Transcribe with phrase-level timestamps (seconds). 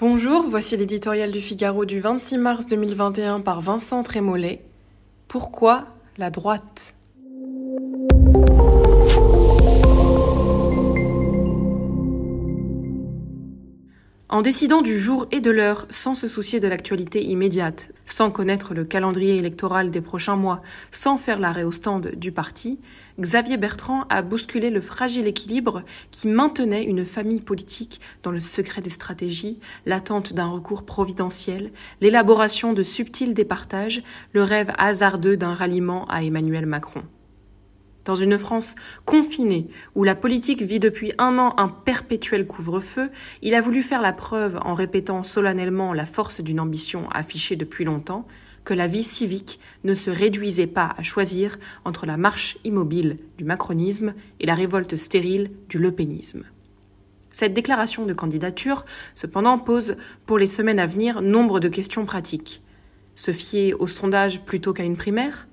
[0.00, 4.64] Bonjour, voici l'éditorial du Figaro du 26 mars 2021 par Vincent Trémollet.
[5.26, 6.94] Pourquoi la droite?
[14.30, 18.74] En décidant du jour et de l'heure sans se soucier de l'actualité immédiate, sans connaître
[18.74, 22.78] le calendrier électoral des prochains mois, sans faire l'arrêt au stand du parti,
[23.18, 28.82] Xavier Bertrand a bousculé le fragile équilibre qui maintenait une famille politique dans le secret
[28.82, 34.02] des stratégies, l'attente d'un recours providentiel, l'élaboration de subtils départages,
[34.34, 37.02] le rêve hasardeux d'un ralliement à Emmanuel Macron.
[38.08, 43.10] Dans une France confinée, où la politique vit depuis un an un perpétuel couvre-feu,
[43.42, 47.84] il a voulu faire la preuve, en répétant solennellement la force d'une ambition affichée depuis
[47.84, 48.26] longtemps,
[48.64, 53.44] que la vie civique ne se réduisait pas à choisir entre la marche immobile du
[53.44, 56.44] macronisme et la révolte stérile du lepénisme.
[57.30, 62.62] Cette déclaration de candidature, cependant, pose pour les semaines à venir nombre de questions pratiques.
[63.14, 65.47] Se fier au sondage plutôt qu'à une primaire?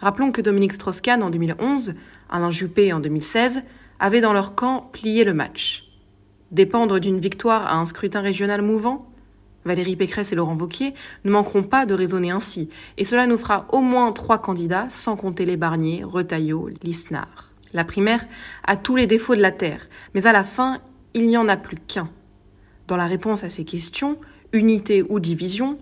[0.00, 1.94] Rappelons que Dominique Strauss-Kahn en 2011,
[2.30, 3.62] Alain Juppé en 2016
[3.98, 5.84] avaient dans leur camp plié le match.
[6.52, 9.10] Dépendre d'une victoire à un scrutin régional mouvant
[9.66, 13.66] Valérie Pécresse et Laurent Wauquiez ne manqueront pas de raisonner ainsi, et cela nous fera
[13.72, 17.52] au moins trois candidats, sans compter les Barnier, Retailleau, Lisnard.
[17.74, 18.24] La primaire
[18.64, 20.78] a tous les défauts de la Terre, mais à la fin,
[21.12, 22.08] il n'y en a plus qu'un.
[22.88, 24.16] Dans la réponse à ces questions,
[24.54, 25.78] unité ou division,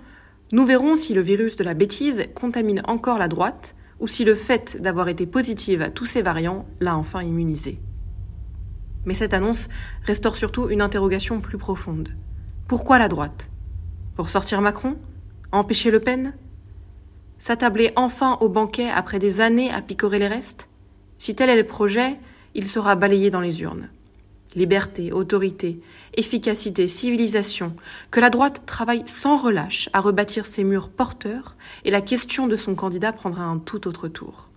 [0.50, 4.34] nous verrons si le virus de la bêtise contamine encore la droite, ou si le
[4.34, 7.80] fait d'avoir été positive à tous ces variants l'a enfin immunisée.
[9.04, 9.68] Mais cette annonce
[10.02, 12.10] restaure surtout une interrogation plus profonde.
[12.66, 13.50] Pourquoi la droite?
[14.14, 14.96] Pour sortir Macron?
[15.52, 16.34] Empêcher Le Pen?
[17.38, 20.68] S'attabler enfin au banquet après des années à picorer les restes?
[21.18, 22.18] Si tel est le projet,
[22.54, 23.88] il sera balayé dans les urnes
[24.54, 25.80] liberté, autorité,
[26.14, 27.74] efficacité, civilisation,
[28.10, 32.56] que la droite travaille sans relâche à rebâtir ses murs porteurs, et la question de
[32.56, 34.50] son candidat prendra un tout autre tour.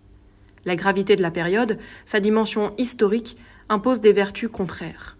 [0.65, 3.37] La gravité de la période, sa dimension historique,
[3.69, 5.17] impose des vertus contraires.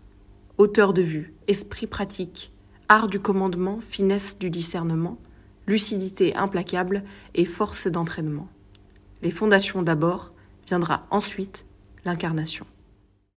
[0.58, 2.52] Hauteur de vue, esprit pratique,
[2.90, 5.18] art du commandement, finesse du discernement,
[5.68, 8.48] lucidité implacable et force d'entraînement.
[9.22, 10.34] Les fondations d'abord,
[10.68, 11.66] viendra ensuite
[12.06, 12.66] l'incarnation.